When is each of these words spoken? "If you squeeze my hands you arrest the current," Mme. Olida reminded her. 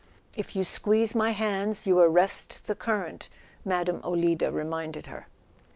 "If 0.35 0.55
you 0.55 0.63
squeeze 0.63 1.13
my 1.13 1.29
hands 1.29 1.85
you 1.85 1.99
arrest 1.99 2.65
the 2.65 2.73
current," 2.73 3.29
Mme. 3.63 3.99
Olida 4.03 4.51
reminded 4.51 5.05
her. 5.05 5.27